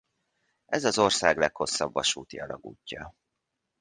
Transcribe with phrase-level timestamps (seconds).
[0.65, 3.15] Ez az ország leghosszabb vasúti alagútja.